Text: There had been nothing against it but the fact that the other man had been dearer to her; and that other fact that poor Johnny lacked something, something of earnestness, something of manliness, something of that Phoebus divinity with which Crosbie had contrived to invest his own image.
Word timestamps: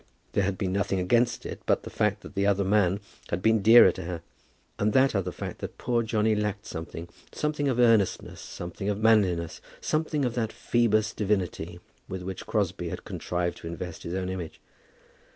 There 0.31 0.43
had 0.43 0.57
been 0.57 0.73
nothing 0.73 0.99
against 0.99 1.45
it 1.45 1.61
but 1.67 1.83
the 1.83 1.91
fact 1.91 2.21
that 2.21 2.33
the 2.33 2.47
other 2.47 2.63
man 2.63 3.01
had 3.29 3.43
been 3.43 3.61
dearer 3.61 3.91
to 3.91 4.01
her; 4.05 4.23
and 4.79 4.93
that 4.93 5.13
other 5.13 5.31
fact 5.31 5.59
that 5.59 5.77
poor 5.77 6.01
Johnny 6.01 6.33
lacked 6.33 6.65
something, 6.65 7.07
something 7.31 7.67
of 7.67 7.77
earnestness, 7.77 8.41
something 8.41 8.89
of 8.89 8.97
manliness, 8.97 9.61
something 9.79 10.25
of 10.25 10.33
that 10.33 10.51
Phoebus 10.51 11.13
divinity 11.13 11.79
with 12.09 12.23
which 12.23 12.47
Crosbie 12.47 12.89
had 12.89 13.05
contrived 13.05 13.57
to 13.59 13.67
invest 13.67 14.01
his 14.01 14.15
own 14.15 14.29
image. 14.29 14.59